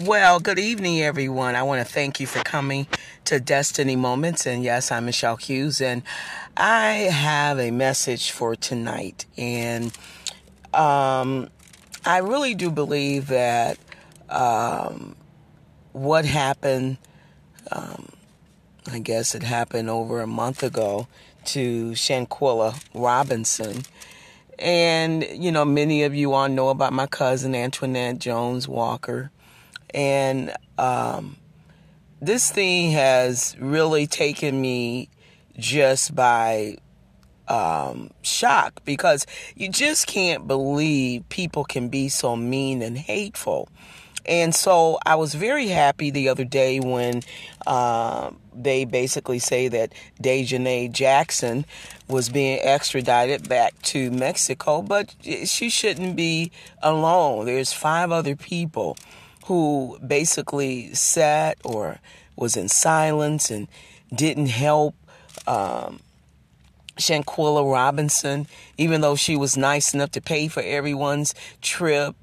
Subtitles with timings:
[0.00, 1.56] Well, good evening, everyone.
[1.56, 2.86] I want to thank you for coming
[3.24, 4.46] to Destiny Moments.
[4.46, 6.04] And yes, I'm Michelle Hughes, and
[6.56, 9.26] I have a message for tonight.
[9.36, 9.86] And
[10.72, 11.48] um,
[12.04, 13.76] I really do believe that
[14.28, 15.16] um,
[15.90, 16.98] what happened,
[17.72, 18.10] um,
[18.92, 21.08] I guess it happened over a month ago
[21.46, 23.82] to Shanquella Robinson.
[24.60, 29.32] And, you know, many of you all know about my cousin Antoinette Jones Walker.
[29.94, 31.36] And um,
[32.20, 35.08] this thing has really taken me
[35.58, 36.78] just by
[37.48, 43.68] um, shock because you just can't believe people can be so mean and hateful.
[44.26, 47.22] And so I was very happy the other day when
[47.66, 51.64] uh, they basically say that Daejhanae Jackson
[52.08, 55.14] was being extradited back to Mexico, but
[55.46, 57.46] she shouldn't be alone.
[57.46, 58.98] There's five other people
[59.48, 61.98] who basically sat or
[62.36, 63.66] was in silence and
[64.14, 64.94] didn't help
[65.46, 66.00] um,
[66.98, 68.46] Shanquella Robinson,
[68.76, 72.14] even though she was nice enough to pay for everyone's trip,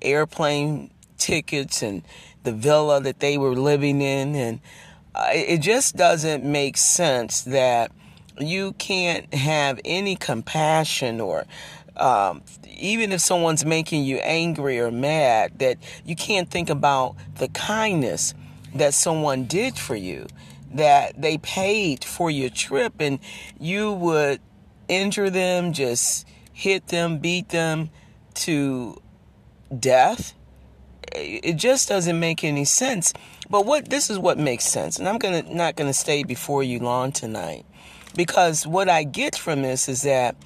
[0.00, 2.02] airplane tickets, and
[2.44, 4.36] the villa that they were living in.
[4.36, 4.60] And
[5.12, 7.90] uh, it just doesn't make sense that
[8.38, 11.46] you can't have any compassion or
[12.00, 12.42] um,
[12.78, 18.34] even if someone's making you angry or mad, that you can't think about the kindness
[18.74, 20.26] that someone did for you,
[20.72, 23.18] that they paid for your trip, and
[23.58, 24.40] you would
[24.88, 27.90] injure them, just hit them, beat them
[28.34, 29.00] to
[29.78, 30.34] death.
[31.12, 33.12] It just doesn't make any sense.
[33.48, 36.78] But what this is what makes sense, and I'm gonna not gonna stay before you
[36.78, 37.66] long tonight,
[38.14, 40.36] because what I get from this is that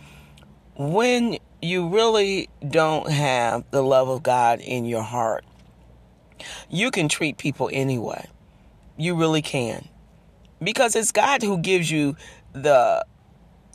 [0.76, 5.44] when you really don't have the love of God in your heart,
[6.68, 8.28] you can treat people anyway.
[8.96, 9.88] You really can.
[10.62, 12.16] Because it's God who gives you
[12.52, 13.04] the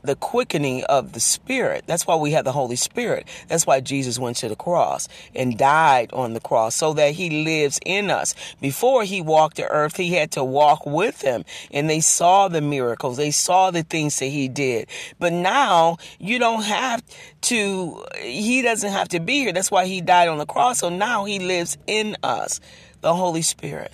[0.03, 1.83] the quickening of the spirit.
[1.87, 3.27] That's why we have the Holy Spirit.
[3.47, 7.43] That's why Jesus went to the cross and died on the cross so that he
[7.43, 8.35] lives in us.
[8.61, 12.61] Before he walked the earth, he had to walk with him and they saw the
[12.61, 13.17] miracles.
[13.17, 14.87] They saw the things that he did.
[15.19, 17.03] But now you don't have
[17.41, 19.53] to, he doesn't have to be here.
[19.53, 20.79] That's why he died on the cross.
[20.79, 22.59] So now he lives in us,
[23.01, 23.93] the Holy Spirit.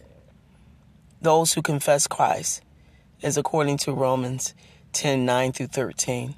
[1.22, 2.62] Those who confess Christ,
[3.24, 4.54] as according to Romans
[4.96, 6.36] 10 9 through 13.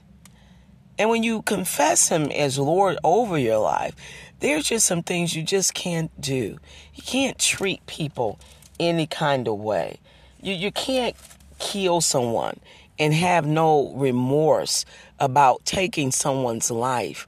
[1.00, 3.96] And when you confess Him as Lord over your life,
[4.40, 6.58] there's just some things you just can't do.
[6.94, 8.40] You can't treat people
[8.80, 10.00] any kind of way.
[10.42, 11.16] You, you can't
[11.60, 12.60] kill someone
[13.00, 14.86] and have no remorse
[15.20, 17.28] about taking someone's life.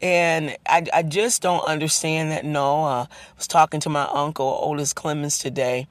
[0.00, 2.44] And I, I just don't understand that.
[2.44, 5.86] No, uh, I was talking to my uncle, Otis Clemens, today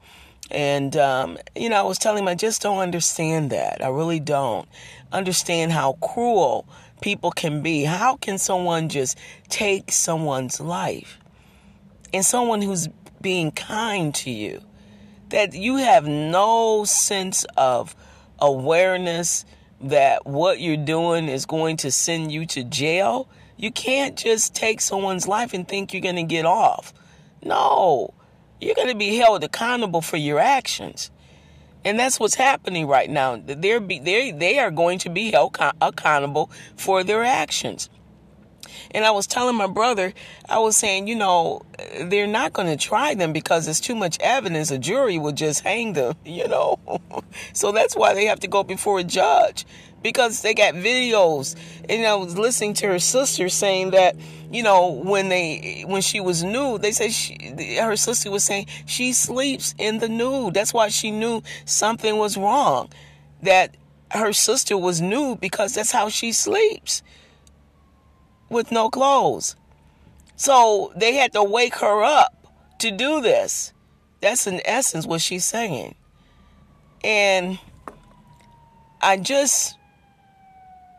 [0.52, 3.82] and, um, you know, I was telling him I just don't understand that.
[3.82, 4.68] I really don't
[5.10, 6.68] understand how cruel
[7.00, 7.84] people can be.
[7.84, 9.18] How can someone just
[9.48, 11.18] take someone's life?
[12.12, 12.88] And someone who's
[13.22, 14.60] being kind to you,
[15.30, 17.96] that you have no sense of
[18.38, 19.46] awareness
[19.80, 23.28] that what you're doing is going to send you to jail.
[23.56, 26.92] You can't just take someone's life and think you're going to get off.
[27.42, 28.12] No,
[28.62, 31.10] you're going to be held accountable for your actions.
[31.84, 33.42] And that's what's happening right now.
[33.44, 37.90] They're be, they they are going to be held accountable for their actions.
[38.92, 40.12] And I was telling my brother,
[40.48, 41.62] I was saying, you know,
[42.02, 44.70] they're not going to try them because there's too much evidence.
[44.70, 46.78] A jury will just hang them, you know.
[47.52, 49.66] so that's why they have to go before a judge
[50.02, 51.56] because they got videos.
[51.88, 54.16] And I was listening to her sister saying that,
[54.50, 58.66] you know, when they when she was nude, they said she, her sister was saying
[58.86, 60.54] she sleeps in the nude.
[60.54, 62.90] That's why she knew something was wrong.
[63.42, 63.76] That
[64.10, 67.02] her sister was nude because that's how she sleeps
[68.48, 69.56] with no clothes.
[70.36, 72.46] So they had to wake her up
[72.80, 73.72] to do this.
[74.20, 75.94] That's in essence what she's saying.
[77.02, 77.58] And
[79.00, 79.76] I just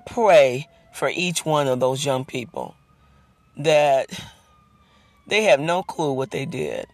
[0.06, 2.76] pray for each one of those young people
[3.58, 4.08] that
[5.28, 6.86] they have no clue what they did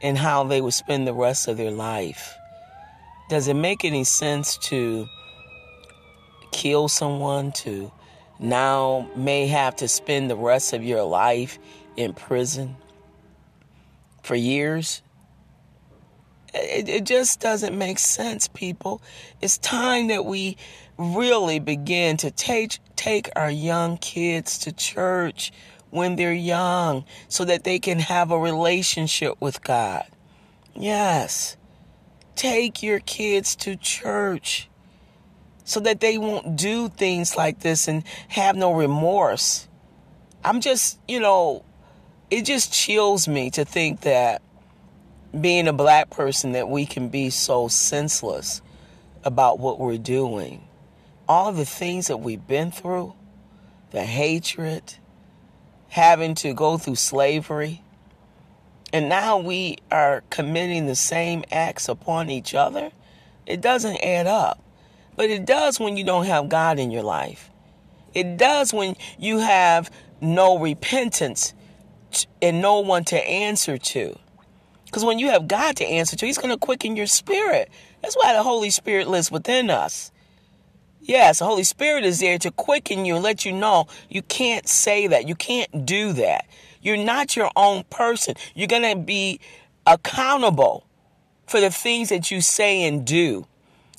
[0.00, 2.34] and how they would spend the rest of their life.
[3.28, 5.06] Does it make any sense to
[6.52, 7.92] kill someone, to
[8.38, 11.58] now may have to spend the rest of your life
[11.96, 12.76] in prison
[14.22, 15.02] for years?
[16.54, 19.02] It, it just doesn't make sense, people.
[19.42, 20.56] It's time that we
[20.98, 25.52] really begin to take take our young kids to church
[25.90, 30.04] when they're young so that they can have a relationship with God.
[30.74, 31.56] Yes.
[32.34, 34.68] Take your kids to church
[35.64, 39.68] so that they won't do things like this and have no remorse.
[40.44, 41.64] I'm just, you know,
[42.30, 44.42] it just chills me to think that
[45.38, 48.62] being a black person that we can be so senseless
[49.24, 50.67] about what we're doing.
[51.28, 53.14] All the things that we've been through,
[53.90, 54.94] the hatred,
[55.88, 57.82] having to go through slavery,
[58.92, 62.90] and now we are committing the same acts upon each other,
[63.46, 64.62] it doesn't add up.
[65.16, 67.50] But it does when you don't have God in your life.
[68.14, 69.90] It does when you have
[70.20, 71.54] no repentance
[72.40, 74.18] and no one to answer to.
[74.84, 77.68] Because when you have God to answer to, He's going to quicken your spirit.
[78.02, 80.10] That's why the Holy Spirit lives within us.
[81.00, 84.68] Yes, the Holy Spirit is there to quicken you and let you know you can't
[84.68, 85.26] say that.
[85.28, 86.46] You can't do that.
[86.82, 88.34] You're not your own person.
[88.54, 89.40] You're going to be
[89.86, 90.86] accountable
[91.46, 93.46] for the things that you say and do.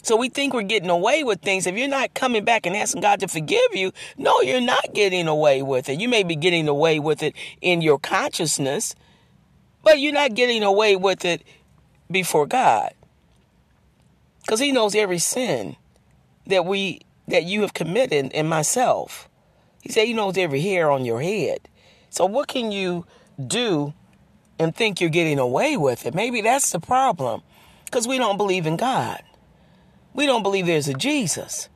[0.02, 1.68] So we think we're getting away with things.
[1.68, 5.28] If you're not coming back and asking God to forgive you, no, you're not getting
[5.28, 6.00] away with it.
[6.00, 8.96] You may be getting away with it in your consciousness,
[9.84, 11.44] but you're not getting away with it
[12.10, 12.94] before God.
[14.42, 15.76] Because he knows every sin
[16.50, 19.30] that we that you have committed in myself.
[19.82, 21.70] He said he knows every hair on your head.
[22.10, 23.06] So what can you
[23.46, 23.94] do
[24.58, 26.14] and think you're getting away with it?
[26.14, 27.42] Maybe that's the problem.
[27.86, 29.22] Because we don't believe in God.
[30.14, 31.70] We don't believe there's a Jesus.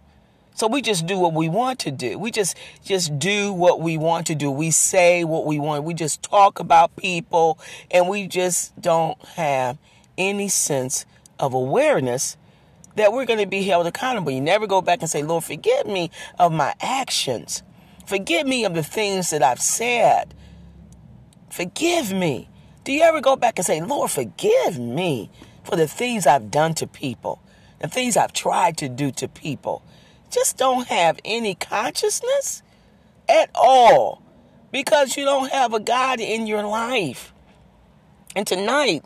[0.56, 2.20] So we just do what we want to do.
[2.20, 4.52] We just just do what we want to do.
[4.52, 5.84] We say what we want.
[5.84, 7.58] We just talk about people
[7.90, 9.78] and we just don't have
[10.18, 11.06] any sense
[11.40, 12.38] of awareness
[12.96, 14.32] that we're going to be held accountable.
[14.32, 17.64] You never go back and say, "Lord, forgive me of my actions."
[18.06, 20.34] Forgive me of the things that I've said.
[21.50, 22.50] Forgive me.
[22.84, 25.30] Do you ever go back and say, Lord, forgive me
[25.64, 27.42] for the things I've done to people,
[27.80, 29.84] the things I've tried to do to people?
[30.30, 32.62] Just don't have any consciousness
[33.30, 34.22] at all
[34.72, 37.34] because you don't have a God in your life.
[38.36, 39.06] And tonight,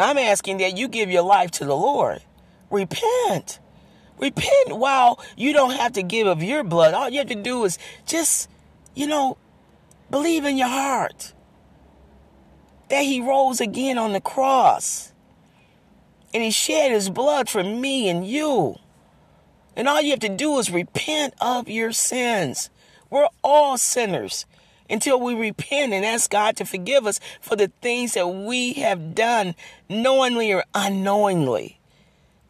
[0.00, 2.22] I'm asking that you give your life to the Lord.
[2.70, 3.58] Repent.
[4.18, 6.94] Repent while you don't have to give of your blood.
[6.94, 8.48] All you have to do is just,
[8.94, 9.36] you know,
[10.10, 11.32] believe in your heart
[12.90, 15.12] that he rose again on the cross
[16.34, 18.76] and he shed his blood for me and you.
[19.74, 22.70] And all you have to do is repent of your sins.
[23.08, 24.44] We're all sinners
[24.90, 29.14] until we repent and ask God to forgive us for the things that we have
[29.14, 29.54] done
[29.88, 31.78] knowingly or unknowingly.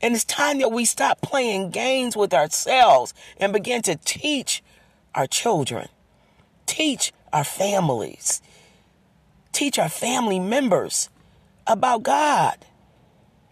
[0.02, 4.62] And it's time that we stop playing games with ourselves and begin to teach
[5.14, 5.88] our children,
[6.66, 8.40] teach our families,
[9.52, 11.10] teach our family members
[11.66, 12.56] about God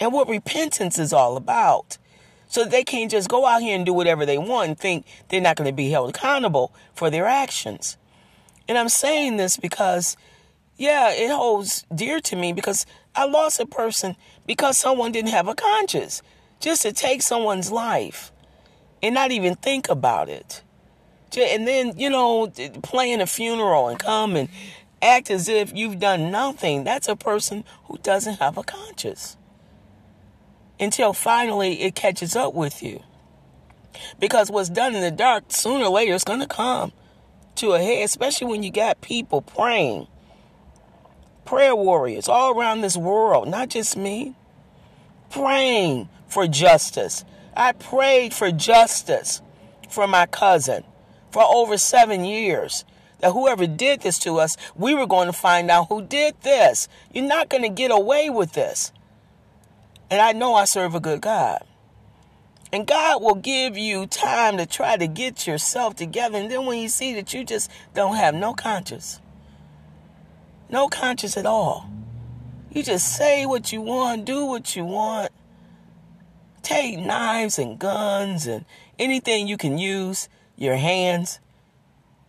[0.01, 1.99] and what repentance is all about.
[2.47, 5.41] So they can't just go out here and do whatever they want and think they're
[5.41, 7.99] not going to be held accountable for their actions.
[8.69, 10.17] And I'm saying this because,
[10.77, 12.85] yeah, it holds dear to me because
[13.15, 14.15] I lost a person
[14.47, 16.23] because someone didn't have a conscience
[16.61, 18.31] just to take someone's life
[19.03, 20.63] and not even think about it.
[21.37, 24.49] And then, you know, playing a funeral and come and
[25.01, 26.85] act as if you've done nothing.
[26.85, 29.37] That's a person who doesn't have a conscience.
[30.81, 33.03] Until finally it catches up with you.
[34.19, 36.93] Because what's done in the dark, sooner or later, it's going to come
[37.59, 40.07] to a head, especially when you got people praying.
[41.45, 44.35] Prayer warriors all around this world, not just me,
[45.31, 47.25] praying for justice.
[47.57, 49.43] I prayed for justice
[49.89, 50.85] for my cousin
[51.31, 52.85] for over seven years.
[53.21, 56.87] That whoever did this to us, we were going to find out who did this.
[57.13, 58.93] You're not going to get away with this.
[60.11, 61.65] And I know I serve a good God.
[62.73, 66.39] And God will give you time to try to get yourself together.
[66.39, 69.21] And then when you see that you just don't have no conscience,
[70.69, 71.89] no conscience at all,
[72.71, 75.31] you just say what you want, do what you want,
[76.63, 78.67] take knives and guns and
[78.99, 81.41] anything you can use, your hands,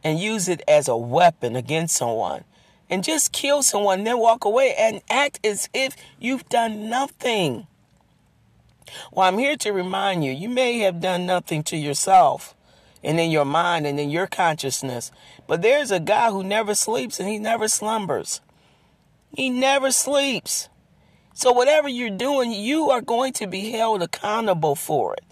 [0.04, 2.46] and use it as a weapon against someone.
[2.90, 7.68] And just kill someone, then walk away and act as if you've done nothing.
[9.12, 12.56] Well, I'm here to remind you, you may have done nothing to yourself
[13.04, 15.12] and in your mind and in your consciousness,
[15.48, 18.42] but there's a God who never sleeps and he never slumbers.
[19.36, 20.70] He never sleeps.
[21.34, 25.24] So, whatever you're doing, you are going to be held accountable for it.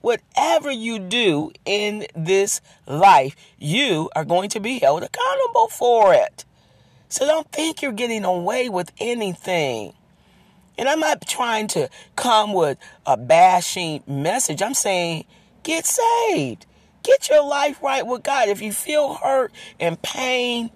[0.00, 6.44] Whatever you do in this life, you are going to be held accountable for it.
[7.08, 9.94] So, don't think you're getting away with anything.
[10.78, 14.62] And I'm not trying to come with a bashing message.
[14.62, 15.24] I'm saying
[15.64, 16.66] get saved.
[17.02, 18.48] Get your life right with God.
[18.48, 20.70] If you feel hurt and pain,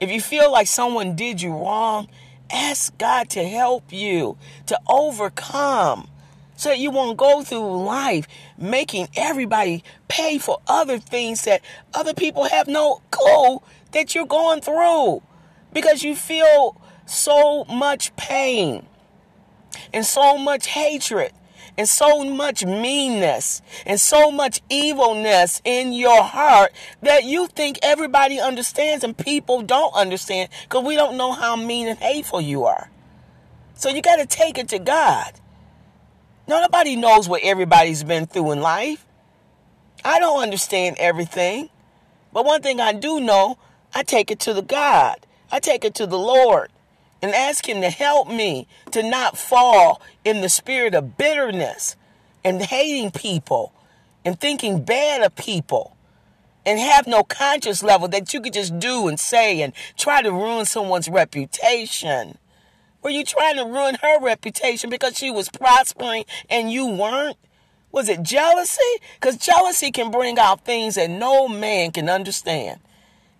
[0.00, 2.08] if you feel like someone did you wrong,
[2.50, 4.36] ask God to help you
[4.66, 6.08] to overcome
[6.56, 8.26] so that you won't go through life
[8.58, 11.60] making everybody pay for other things that
[11.94, 13.62] other people have no clue
[13.92, 15.22] that you're going through
[15.72, 18.86] because you feel so much pain
[19.92, 21.32] and so much hatred
[21.76, 28.38] and so much meanness and so much evilness in your heart that you think everybody
[28.38, 32.90] understands and people don't understand because we don't know how mean and hateful you are.
[33.74, 35.32] So you got to take it to God.
[36.46, 39.06] Nobody knows what everybody's been through in life.
[40.04, 41.70] I don't understand everything.
[42.32, 43.58] But one thing I do know,
[43.94, 45.26] I take it to the God.
[45.50, 46.71] I take it to the Lord
[47.22, 51.96] and ask Him to help me to not fall in the spirit of bitterness
[52.44, 53.72] and hating people
[54.24, 55.96] and thinking bad of people
[56.66, 60.30] and have no conscious level that you could just do and say and try to
[60.32, 62.38] ruin someone's reputation.
[63.02, 67.36] Were you trying to ruin her reputation because she was prospering and you weren't?
[67.90, 68.80] Was it jealousy?
[69.20, 72.80] Because jealousy can bring out things that no man can understand.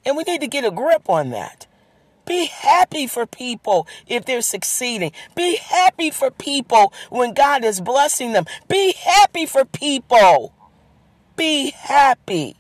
[0.04, 1.66] And we need to get a grip on that.
[2.24, 5.12] Be happy for people if they're succeeding.
[5.34, 8.44] Be happy for people when God is blessing them.
[8.68, 10.54] Be happy for people.
[11.36, 12.56] Be happy.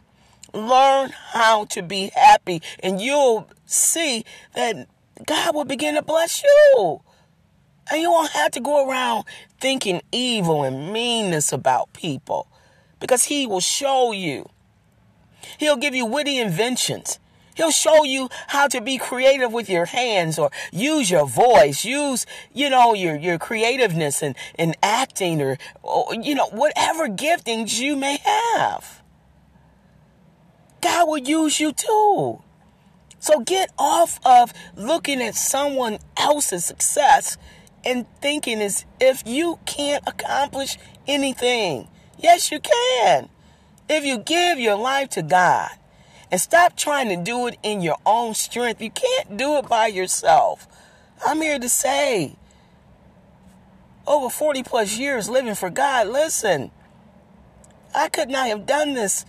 [0.52, 4.86] Learn how to be happy, and you'll see that
[5.24, 7.00] God will begin to bless you.
[7.90, 9.24] And you won't have to go around
[9.60, 12.48] thinking evil and meanness about people
[13.00, 14.48] because He will show you.
[15.58, 17.18] He'll give you witty inventions.
[17.54, 22.26] He'll show you how to be creative with your hands or use your voice, use,
[22.52, 27.96] you know, your, your creativeness and, and acting or, or, you know, whatever giftings you
[27.96, 29.02] may have.
[30.80, 32.42] God will use you too.
[33.18, 37.36] So get off of looking at someone else's success
[37.84, 41.88] and thinking as if you can't accomplish anything.
[42.18, 43.28] Yes, you can.
[43.88, 45.70] If you give your life to God
[46.32, 48.80] and stop trying to do it in your own strength.
[48.80, 50.66] You can't do it by yourself.
[51.24, 52.36] I'm here to say,
[54.06, 56.70] over 40 plus years living for God, listen,
[57.94, 59.26] I could not have done this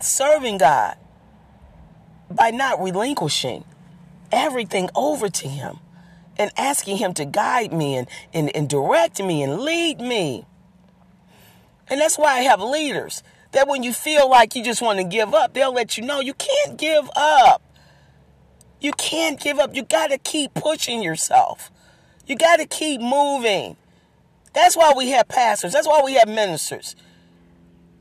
[0.00, 0.96] serving God
[2.30, 3.64] by not relinquishing
[4.30, 5.80] everything over to Him
[6.38, 10.46] and asking Him to guide me and, and, and direct me and lead me.
[11.88, 13.24] And that's why I have leaders
[13.56, 16.20] that when you feel like you just want to give up, they'll let you know
[16.20, 17.62] you can't give up.
[18.82, 19.74] You can't give up.
[19.74, 21.70] You got to keep pushing yourself.
[22.26, 23.78] You got to keep moving.
[24.52, 25.72] That's why we have pastors.
[25.72, 26.96] That's why we have ministers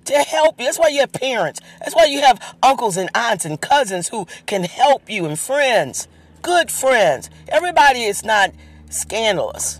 [0.03, 0.65] to help you.
[0.65, 1.61] That's why you have parents.
[1.79, 6.09] That's why you have uncles and aunts and cousins who can help you and friends,
[6.41, 7.29] good friends.
[7.47, 8.51] Everybody is not
[8.89, 9.79] scandalous.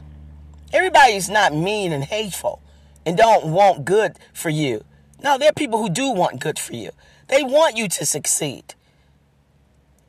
[0.71, 2.61] Everybody is not mean and hateful
[3.05, 4.85] and don't want good for you.
[5.23, 6.91] No, there are people who do want good for you.
[7.27, 8.75] They want you to succeed.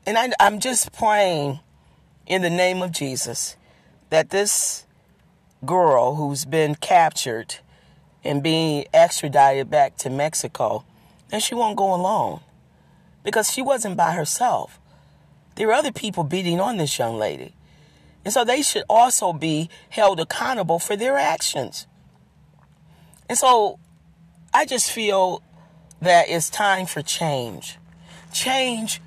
[0.05, 1.59] And I, I'm just praying
[2.25, 3.55] in the name of Jesus
[4.09, 4.85] that this
[5.65, 7.55] girl who's been captured
[8.23, 10.85] and being extradited back to Mexico,
[11.29, 12.41] that she won't go alone
[13.23, 14.79] because she wasn't by herself.
[15.55, 17.53] There were other people beating on this young lady.
[18.23, 21.87] And so they should also be held accountable for their actions.
[23.29, 23.79] And so
[24.53, 25.41] I just feel
[26.01, 27.77] that it's time for change.
[28.33, 29.01] Change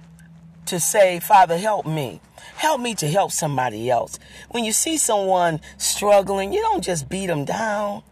[0.67, 2.21] to say, Father, help me.
[2.57, 4.19] Help me to help somebody else.
[4.51, 8.03] When you see someone struggling, you don't just beat them down.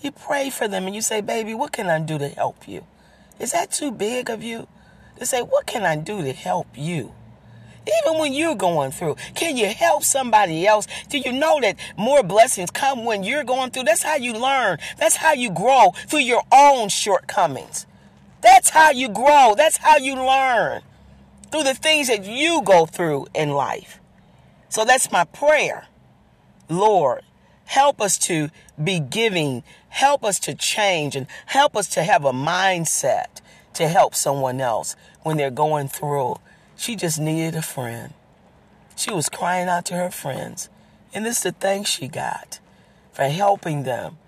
[0.00, 2.86] You pray for them and you say, Baby, what can I do to help you?
[3.38, 4.66] Is that too big of you?
[5.18, 7.12] To say, What can I do to help you?
[7.86, 10.86] Even when you're going through, can you help somebody else?
[11.08, 13.84] Do you know that more blessings come when you're going through?
[13.84, 14.78] That's how you learn.
[14.98, 17.86] That's how you grow through your own shortcomings.
[18.42, 19.54] That's how you grow.
[19.56, 20.82] That's how you learn
[21.50, 24.00] through the things that you go through in life.
[24.68, 25.86] So that's my prayer.
[26.68, 27.22] Lord,
[27.66, 28.50] help us to
[28.82, 33.40] be giving, help us to change, and help us to have a mindset
[33.74, 36.36] to help someone else when they're going through
[36.76, 38.12] she just needed a friend.
[38.96, 40.68] She was crying out to her friends.
[41.12, 42.60] And this is the thanks she got
[43.12, 44.18] for helping them.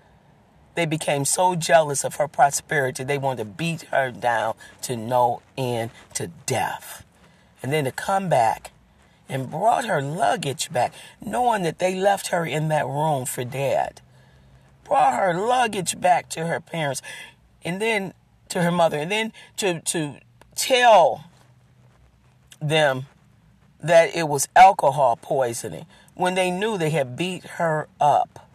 [0.75, 5.41] They became so jealous of her prosperity, they wanted to beat her down to no
[5.57, 7.05] end to death.
[7.61, 8.71] And then to come back
[9.27, 14.01] and brought her luggage back, knowing that they left her in that room for dead.
[14.83, 17.01] Brought her luggage back to her parents
[17.63, 18.13] and then
[18.47, 20.15] to her mother, and then to, to
[20.55, 21.25] tell
[22.61, 23.05] them
[23.81, 25.85] that it was alcohol poisoning
[26.15, 28.47] when they knew they had beat her up.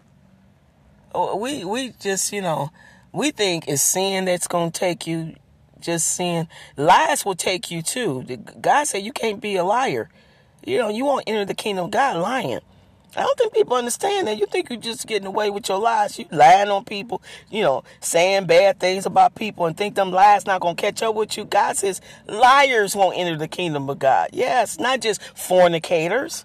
[1.14, 2.70] Oh, we we just, you know,
[3.12, 5.34] we think it's sin that's going to take you
[5.80, 6.48] just sin.
[6.76, 8.24] Lies will take you too.
[8.60, 10.08] God said you can't be a liar.
[10.64, 12.60] You know, you won't enter the kingdom of God lying.
[13.16, 14.38] I don't think people understand that.
[14.38, 16.18] You think you're just getting away with your lies.
[16.18, 20.46] You lying on people, you know, saying bad things about people and think them lies
[20.46, 21.44] not going to catch up with you.
[21.44, 24.30] God says liars won't enter the kingdom of God.
[24.32, 26.44] Yes, not just fornicators.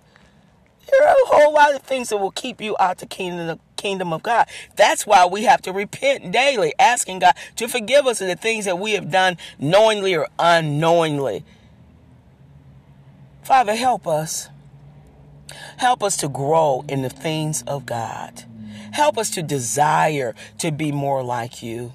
[0.90, 4.12] There are a whole lot of things that will keep you out the kingdom kingdom
[4.12, 4.48] of God.
[4.76, 8.66] That's why we have to repent daily, asking God to forgive us of the things
[8.66, 11.46] that we have done knowingly or unknowingly.
[13.44, 14.50] Father, help us.
[15.78, 18.44] Help us to grow in the things of God.
[18.92, 21.94] Help us to desire to be more like you.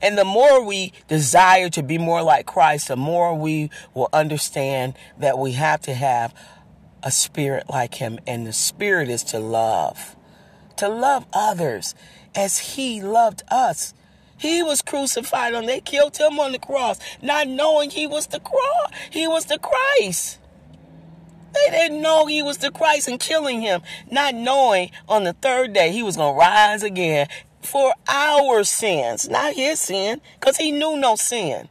[0.00, 4.94] And the more we desire to be more like Christ, the more we will understand
[5.18, 6.32] that we have to have
[7.02, 8.18] a spirit like him.
[8.26, 10.16] And the spirit is to love,
[10.76, 11.94] to love others
[12.34, 13.94] as he loved us.
[14.36, 18.38] He was crucified and they killed him on the cross, not knowing he was the
[18.38, 20.37] cross, he was the Christ.
[21.54, 25.72] They didn't know he was the Christ and killing him, not knowing on the third
[25.72, 27.28] day he was going to rise again
[27.62, 31.68] for our sins, not his sin, because he knew no sin.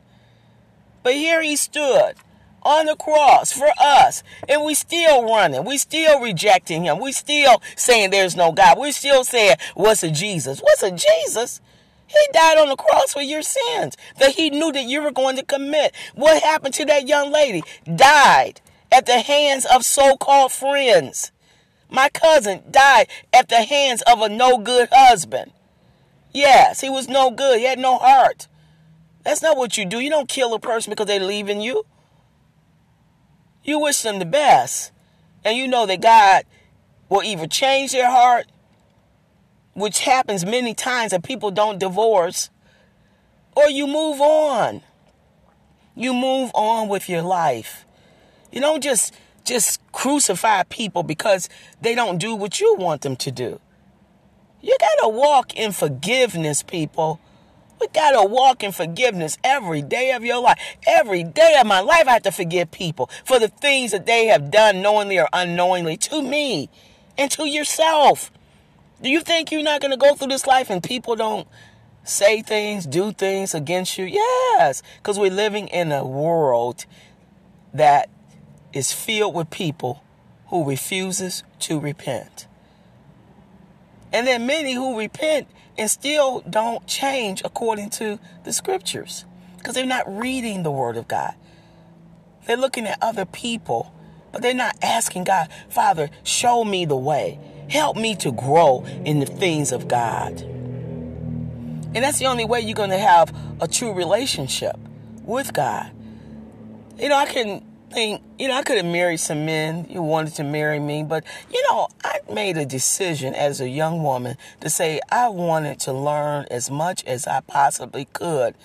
[1.04, 2.16] But here he stood
[2.64, 4.24] on the cross for us.
[4.50, 5.64] And we still running.
[5.64, 7.00] We still rejecting him.
[7.00, 8.78] We still saying there's no God.
[8.78, 10.60] We still saying, what's a Jesus?
[10.60, 11.62] What's a Jesus?
[12.08, 15.36] He died on the cross for your sins that he knew that you were going
[15.38, 15.94] to commit.
[16.16, 17.64] What happened to that young lady?
[17.96, 21.32] Died at the hands of so-called friends.
[21.90, 25.52] My cousin died at the hands of a no good husband.
[26.34, 27.60] Yes, he was no good.
[27.60, 28.48] He had no heart.
[29.24, 30.00] That's not what you do.
[30.00, 31.86] You don't kill a person because they're leaving you.
[33.64, 34.92] You wish them the best.
[35.44, 36.44] And you know that God
[37.10, 38.48] will either change their heart,
[39.74, 42.50] which happens many times that people don't divorce,
[43.56, 44.82] or you move on.
[45.96, 47.86] You move on with your life.
[48.52, 51.50] You don't just just crucify people because
[51.82, 53.60] they don't do what you want them to do.
[54.62, 57.20] You got to walk in forgiveness, people.
[57.80, 60.60] We got to walk in forgiveness every day of your life.
[60.86, 64.26] Every day of my life, I have to forgive people for the things that they
[64.26, 66.70] have done knowingly or unknowingly to me
[67.18, 68.32] and to yourself.
[69.02, 71.48] Do you think you're not going to go through this life and people don't
[72.04, 74.06] say things, do things against you?
[74.06, 76.86] Yes, because we're living in a world
[77.74, 78.10] that
[78.78, 80.04] is filled with people
[80.48, 82.48] who refuses to repent.
[84.14, 89.26] And then many who repent and still don't change according to the scriptures
[89.58, 91.36] because they're not reading the word of God.
[92.46, 93.94] They're looking at other people,
[94.32, 97.40] but they're not asking God, Father, show me the way.
[97.70, 100.40] Help me to grow in the things of God.
[100.42, 104.78] And that's the only way you're going to have a true relationship
[105.24, 105.92] with God.
[106.98, 110.36] You know, I can think, you know, I could have married some men who wanted
[110.36, 114.70] to marry me, but, you know, I made a decision as a young woman to
[114.70, 118.56] say I wanted to learn as much as I possibly could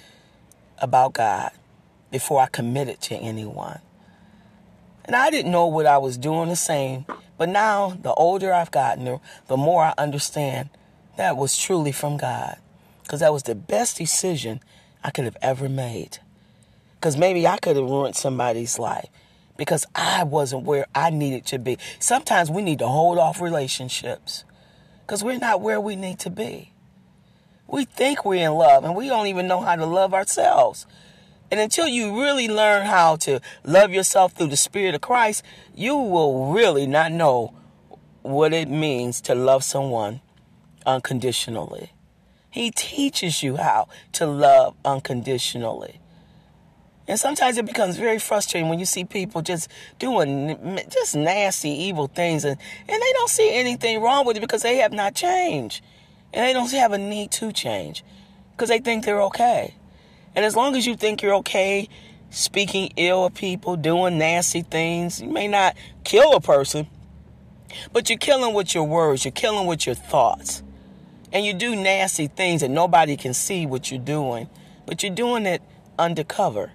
[0.79, 1.53] about God
[2.11, 3.81] before I committed to anyone.
[5.05, 7.07] And I didn't know what I was doing the same,
[7.37, 10.71] but now the older I've gotten, the more I understand
[11.17, 12.57] that was truly from God.
[13.03, 14.61] Because that was the best decision
[15.05, 16.19] I could have ever made.
[17.03, 19.09] Because maybe I could have ruined somebody's life
[19.57, 21.77] because I wasn't where I needed to be.
[21.99, 24.45] Sometimes we need to hold off relationships
[25.01, 26.71] because we're not where we need to be.
[27.67, 30.87] We think we're in love and we don't even know how to love ourselves.
[31.51, 35.43] And until you really learn how to love yourself through the Spirit of Christ,
[35.75, 37.53] you will really not know
[38.23, 40.21] what it means to love someone
[40.87, 41.91] unconditionally.
[42.49, 45.99] He teaches you how to love unconditionally.
[47.09, 52.07] And sometimes it becomes very frustrating when you see people just doing just nasty, evil
[52.07, 52.57] things and,
[52.89, 55.83] and they don't see anything wrong with it because they have not changed.
[56.33, 58.05] And they don't have a need to change
[58.53, 59.75] because they think they're okay.
[60.35, 61.89] And as long as you think you're okay
[62.31, 66.87] speaking ill of people, doing nasty things, you may not kill a person,
[67.93, 70.63] but you're killing with your words, you're killing with your thoughts.
[71.33, 74.49] And you do nasty things and nobody can see what you're doing,
[74.87, 75.63] but you're doing it
[75.99, 76.73] undercover.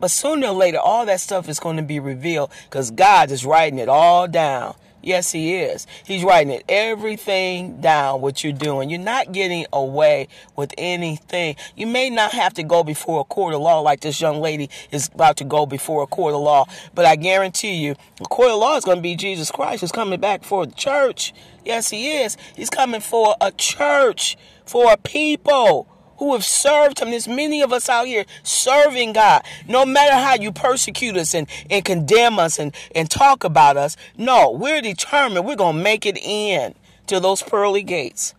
[0.00, 3.44] But sooner or later, all that stuff is going to be revealed because God is
[3.44, 4.74] writing it all down.
[5.02, 5.86] Yes, He is.
[6.04, 8.90] He's writing it everything down, what you're doing.
[8.90, 11.56] You're not getting away with anything.
[11.74, 14.68] You may not have to go before a court of law like this young lady
[14.90, 16.66] is about to go before a court of law.
[16.94, 19.92] But I guarantee you, the court of law is going to be Jesus Christ who's
[19.92, 21.32] coming back for the church.
[21.64, 22.36] Yes, He is.
[22.54, 24.36] He's coming for a church,
[24.66, 25.88] for a people
[26.20, 27.10] who have served him.
[27.10, 29.42] There's many of us out here serving God.
[29.66, 33.96] No matter how you persecute us and, and condemn us and, and talk about us,
[34.18, 36.74] no, we're determined we're going to make it in
[37.06, 38.34] to those pearly gates.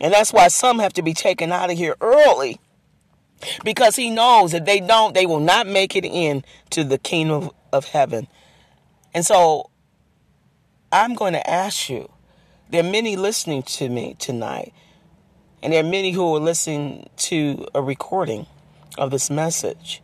[0.00, 2.58] And that's why some have to be taken out of here early
[3.64, 7.44] because he knows that they don't, they will not make it in to the kingdom
[7.44, 8.28] of, of heaven.
[9.12, 9.68] And so
[10.90, 12.10] I'm going to ask you,
[12.70, 14.72] there are many listening to me tonight
[15.64, 18.44] and there are many who are listening to a recording
[18.98, 20.02] of this message.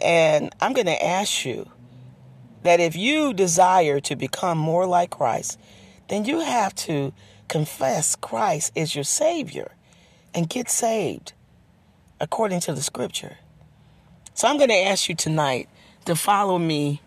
[0.00, 1.68] And I'm going to ask you
[2.62, 5.58] that if you desire to become more like Christ,
[6.08, 7.12] then you have to
[7.48, 9.72] confess Christ is your Savior
[10.32, 11.32] and get saved
[12.20, 13.38] according to the scripture.
[14.34, 15.68] So I'm going to ask you tonight
[16.04, 17.02] to follow me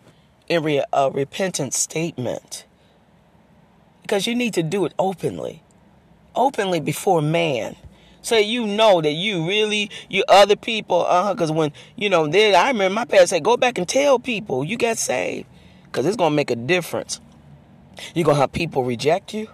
[0.49, 2.65] in a repentant statement
[4.01, 5.63] because you need to do it openly
[6.35, 7.75] openly before man.
[8.21, 11.33] So you know that you really, you other people, uh huh.
[11.33, 14.63] Because when, you know, then I remember my pastor said, go back and tell people
[14.63, 15.47] you got saved.
[15.85, 17.19] Because it's to make a difference.
[18.13, 19.47] You're to have people reject you.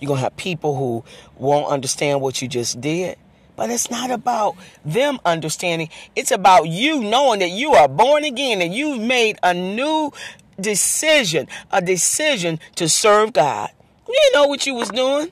[0.00, 1.04] You're to have people who
[1.36, 3.16] won't understand what you just did.
[3.56, 5.88] But it's not about them understanding.
[6.16, 10.12] It's about you knowing that you are born again and you've made a new
[10.58, 13.70] decision, a decision to serve God.
[14.08, 15.30] You didn't know what you was doing.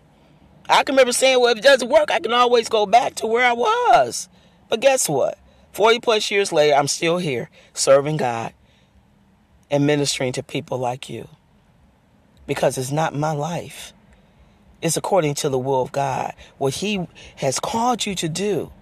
[0.73, 3.27] I can remember saying, well, if it doesn't work, I can always go back to
[3.27, 4.29] where I was.
[4.69, 5.39] But guess what?
[5.73, 8.55] 40 plus years later, I'm still here serving God
[9.71, 11.29] and ministering to people like you.
[12.47, 13.93] Because it's not my life.
[14.81, 17.07] It's according to the will of God, what He
[17.37, 18.73] has called you to do.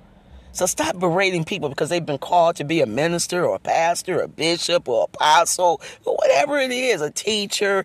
[0.53, 4.21] So stop berating people because they've been called to be a minister or a pastor,
[4.21, 7.85] or a bishop or apostle, or whatever it is, a teacher,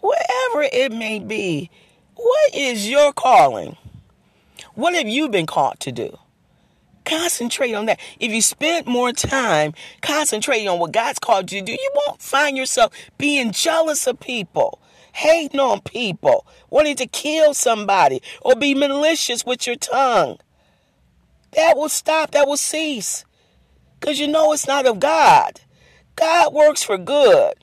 [0.00, 1.70] whatever it may be.
[2.16, 3.76] What is your calling?
[4.74, 6.18] What have you been called to do?
[7.04, 8.00] Concentrate on that.
[8.18, 12.20] If you spend more time concentrating on what God's called you to do, you won't
[12.20, 14.80] find yourself being jealous of people,
[15.12, 20.38] hating on people, wanting to kill somebody, or be malicious with your tongue.
[21.52, 23.24] That will stop, that will cease.
[24.00, 25.60] Because you know it's not of God.
[26.16, 27.54] God works for good.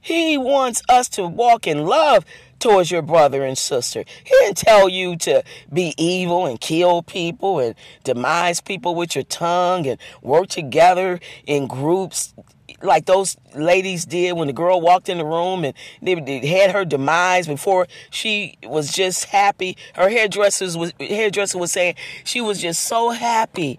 [0.00, 2.26] He wants us to walk in love
[2.64, 4.04] towards your brother and sister.
[4.24, 7.74] He didn't tell you to be evil and kill people and
[8.04, 12.32] demise people with your tongue and work together in groups
[12.80, 16.70] like those ladies did when the girl walked in the room and they, they had
[16.70, 19.76] her demise before she was just happy.
[19.94, 23.78] Her hairdresser was hairdresser was saying she was just so happy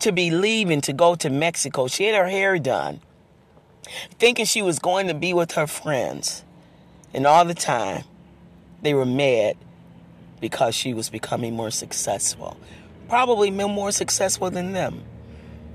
[0.00, 1.86] to be leaving to go to Mexico.
[1.86, 3.00] She had her hair done,
[4.18, 6.44] thinking she was going to be with her friends,
[7.14, 8.04] and all the time
[8.86, 9.56] they were mad
[10.40, 12.56] because she was becoming more successful.
[13.08, 15.02] Probably more successful than them.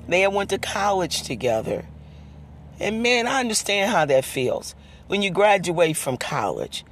[0.07, 1.85] They went to college together.
[2.79, 4.75] And man, I understand how that feels
[5.07, 6.85] when you graduate from college.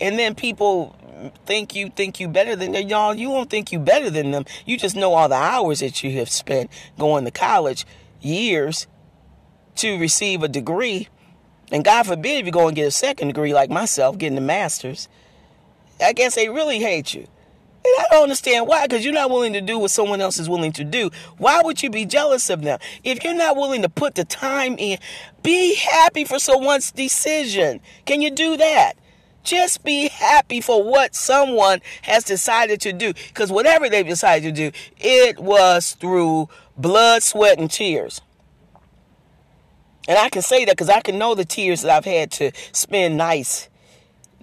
[0.00, 0.96] And then people
[1.44, 2.88] think you think you better than them.
[2.88, 4.46] Y'all, you won't think you better than them.
[4.64, 7.86] You just know all the hours that you have spent going to college,
[8.22, 8.86] years
[9.76, 11.08] to receive a degree.
[11.70, 14.42] And God forbid if you go and get a second degree like myself, getting a
[14.42, 15.06] master's.
[16.00, 17.26] I guess they really hate you.
[17.86, 20.48] And I don't understand why, because you're not willing to do what someone else is
[20.48, 21.10] willing to do.
[21.36, 22.78] Why would you be jealous of them?
[23.02, 24.98] If you're not willing to put the time in,
[25.42, 27.80] be happy for someone's decision.
[28.06, 28.94] Can you do that?
[29.42, 33.12] Just be happy for what someone has decided to do.
[33.12, 38.22] Because whatever they've decided to do, it was through blood, sweat, and tears.
[40.08, 42.52] And I can say that because I can know the tears that I've had to
[42.72, 43.68] spend nights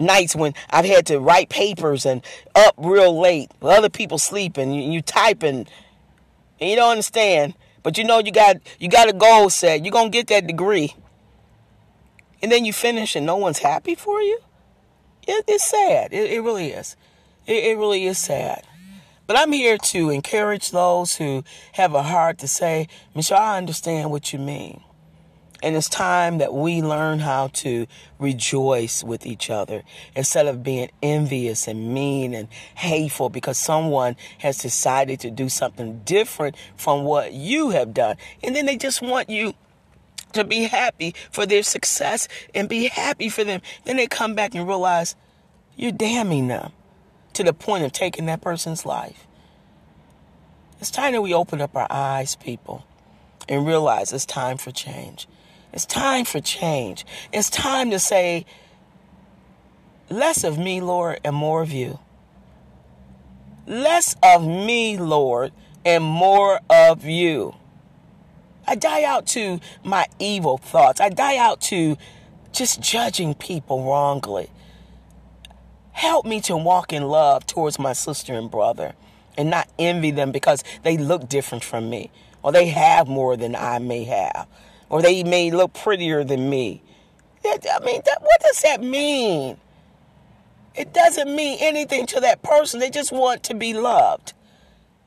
[0.02, 2.24] nights when I've had to write papers and
[2.56, 5.68] up real late, other people sleeping, you, you typing,
[6.60, 7.56] and you don't understand.
[7.84, 9.84] But you know you got you got a goal set.
[9.84, 10.96] You're gonna get that degree,
[12.42, 14.40] and then you finish and no one's happy for you.
[15.28, 16.14] It, it's sad.
[16.14, 16.96] It, it really is.
[17.48, 18.66] It, it really is sad.
[19.28, 24.12] But I'm here to encourage those who have a heart to say, Michelle, I understand
[24.12, 24.82] what you mean.
[25.64, 27.86] And it's time that we learn how to
[28.18, 29.84] rejoice with each other
[30.16, 36.02] instead of being envious and mean and hateful because someone has decided to do something
[36.04, 38.18] different from what you have done.
[38.44, 39.54] And then they just want you
[40.34, 43.62] to be happy for their success and be happy for them.
[43.86, 45.16] Then they come back and realize
[45.76, 46.72] you're damning them
[47.34, 49.28] to the point of taking that person's life.
[50.80, 52.86] It's time that we open up our eyes, people,
[53.48, 55.28] and realize it's time for change.
[55.74, 57.06] It's time for change.
[57.32, 58.46] It's time to say,
[60.10, 62.00] less of me, Lord, and more of you.
[63.66, 65.54] Less of me, Lord,
[65.86, 67.56] and more of you.
[68.68, 71.00] I die out to my evil thoughts.
[71.00, 71.98] I die out to
[72.52, 74.50] just judging people wrongly.
[75.94, 78.94] Help me to walk in love towards my sister and brother
[79.38, 82.12] and not envy them because they look different from me
[82.44, 84.48] or they have more than I may have
[84.92, 86.84] or they may look prettier than me.
[87.46, 89.58] I mean, what does that mean?
[90.76, 92.82] It doesn't mean anything to that person.
[92.82, 94.34] They just want to be loved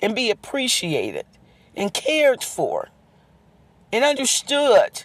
[0.00, 1.26] and be appreciated
[1.76, 2.88] and cared for
[3.92, 5.04] and understood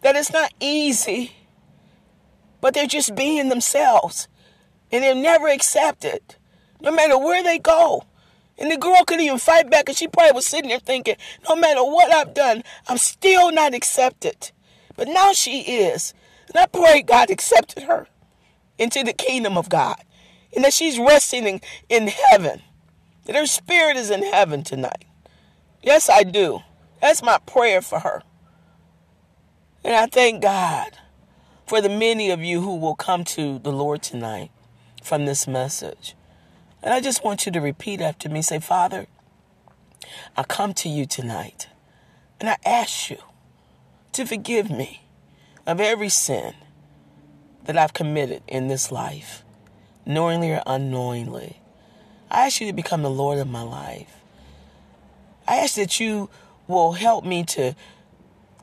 [0.00, 1.32] that it's not easy,
[2.60, 4.26] but they're just being themselves
[4.90, 6.34] and they're never accepted,
[6.80, 8.04] no matter where they go.
[8.60, 11.16] And the girl couldn't even fight back, and she probably was sitting there thinking,
[11.48, 14.52] no matter what I've done, I'm still not accepted.
[14.96, 16.12] But now she is.
[16.48, 18.06] And I pray God accepted her
[18.78, 19.96] into the kingdom of God.
[20.54, 22.60] And that she's resting in, in heaven.
[23.24, 25.06] That her spirit is in heaven tonight.
[25.82, 26.60] Yes, I do.
[27.00, 28.22] That's my prayer for her.
[29.82, 30.98] And I thank God
[31.66, 34.50] for the many of you who will come to the Lord tonight
[35.02, 36.14] from this message.
[36.82, 39.06] And I just want you to repeat after me say, Father,
[40.36, 41.68] I come to you tonight
[42.40, 43.18] and I ask you
[44.12, 45.02] to forgive me
[45.66, 46.54] of every sin
[47.64, 49.44] that I've committed in this life,
[50.06, 51.60] knowingly or unknowingly.
[52.30, 54.12] I ask you to become the Lord of my life.
[55.46, 56.30] I ask that you
[56.66, 57.74] will help me to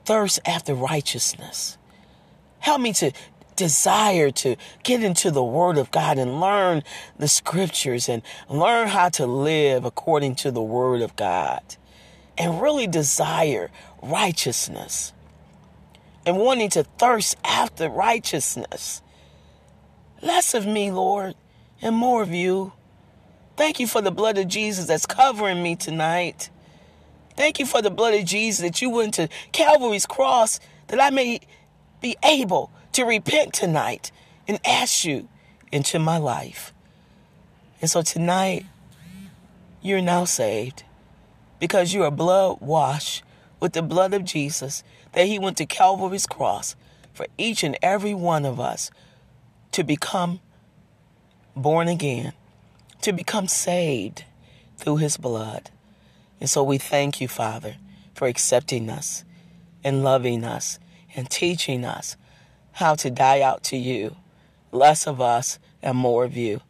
[0.06, 1.78] thirst after righteousness.
[2.60, 3.12] Help me to
[3.58, 6.84] desire to get into the Word of God and learn
[7.20, 11.62] the Scriptures and learn how to live according to the Word of God
[12.38, 13.70] and really desire
[14.02, 15.12] righteousness
[16.26, 19.02] and wanting to thirst after righteousness.
[20.22, 21.36] Less of me, Lord,
[21.82, 22.74] and more of you.
[23.56, 26.50] Thank you for the blood of Jesus that's covering me tonight.
[27.36, 31.10] Thank you for the blood of Jesus that you went to Calvary's cross that I
[31.10, 31.40] may
[32.02, 34.12] be able to repent tonight
[34.48, 35.30] and ask you
[35.72, 36.74] into my life.
[37.80, 38.66] And so tonight,
[39.84, 40.84] you're now saved
[41.60, 43.24] because you are blood washed
[43.60, 44.84] with the blood of Jesus,
[45.14, 46.76] that He went to Calvary's cross
[47.14, 48.90] for each and every one of us
[49.74, 50.40] to become
[51.56, 52.34] born again,
[53.04, 54.24] to become saved
[54.76, 55.70] through His blood.
[56.42, 57.76] And so we thank you, Father,
[58.16, 59.24] for accepting us
[59.84, 60.80] and loving us
[61.16, 62.18] and teaching us
[62.78, 64.16] how to die out to you,
[64.72, 66.62] less of us and more of you.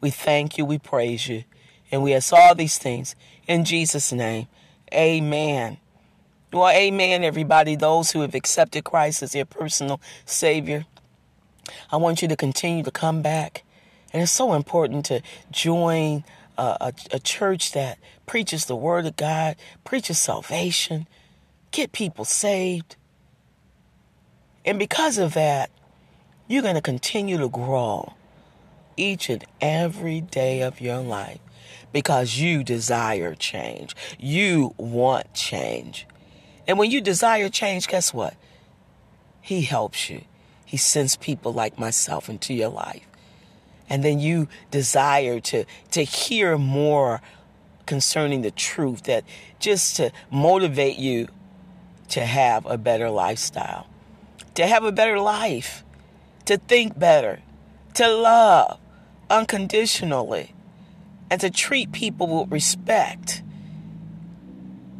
[0.00, 1.44] We thank you, we praise you,
[1.90, 3.14] and we ask all these things
[3.46, 4.48] in Jesus' name.
[4.94, 5.76] Amen.
[6.54, 7.76] Well, amen, everybody.
[7.76, 10.86] Those who have accepted Christ as their personal Savior,
[11.90, 13.62] I want you to continue to come back.
[14.10, 16.24] And it's so important to join
[16.56, 21.06] a, a, a church that preaches the Word of God, preaches salvation,
[21.72, 22.96] get people saved,
[24.64, 25.70] and because of that,
[26.46, 28.14] you're going to continue to grow
[28.96, 31.38] each and every day of your life
[31.92, 33.96] because you desire change.
[34.18, 36.06] You want change.
[36.66, 38.34] And when you desire change, guess what?
[39.40, 40.22] He helps you.
[40.64, 43.06] He sends people like myself into your life.
[43.88, 47.20] And then you desire to, to hear more
[47.84, 49.24] concerning the truth that
[49.58, 51.28] just to motivate you
[52.08, 53.86] to have a better lifestyle
[54.54, 55.84] to have a better life,
[56.46, 57.40] to think better,
[57.94, 58.78] to love
[59.30, 60.54] unconditionally,
[61.30, 63.42] and to treat people with respect.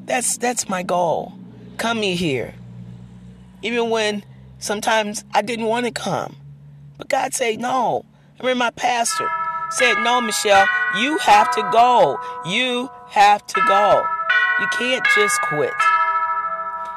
[0.07, 1.35] That's that's my goal.
[1.77, 2.55] Coming here.
[3.63, 4.25] Even when
[4.59, 6.37] sometimes I didn't want to come.
[6.99, 8.05] But God said no.
[8.39, 9.29] I remember my pastor
[9.73, 12.19] said, No, Michelle, you have to go.
[12.47, 14.05] You have to go.
[14.61, 15.73] You can't just quit.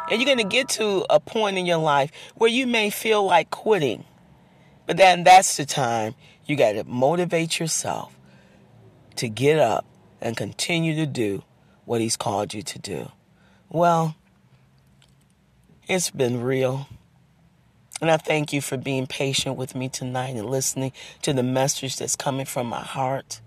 [0.10, 3.26] And you're going to get to a point in your life where you may feel
[3.26, 4.06] like quitting.
[4.86, 6.16] But then that's the time
[6.46, 8.16] you got to motivate yourself
[9.16, 9.86] to get up
[10.22, 11.44] and continue to do
[11.86, 13.12] what He's called you to do.
[13.70, 14.16] Well,
[15.88, 16.88] it's been real.
[18.02, 20.92] And I thank you for being patient with me tonight and listening
[21.22, 23.40] to the message that's coming from my heart.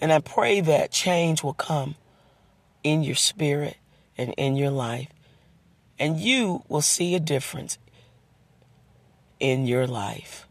[0.00, 1.94] And I pray that change will come
[2.82, 3.76] in your spirit
[4.16, 5.08] and in your life
[5.98, 7.78] And you will see a difference
[9.40, 10.46] in your life.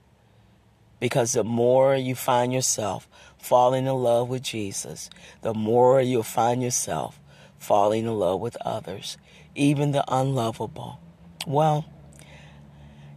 [1.00, 3.08] Because the more you find yourself
[3.38, 5.10] falling in love with Jesus,
[5.42, 7.20] the more you'll find yourself
[7.60, 9.18] falling in love with others,
[9.56, 11.00] even the unlovable.
[11.46, 11.86] Well,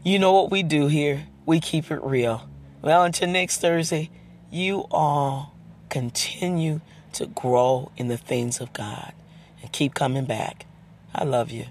[0.05, 1.27] you know what we do here?
[1.47, 2.49] We keep it real.
[2.83, 4.11] Well, until next Thursday,
[4.51, 5.55] you all
[5.89, 6.81] continue
[7.13, 9.13] to grow in the things of God
[9.61, 10.67] and keep coming back.
[11.15, 11.67] I love you.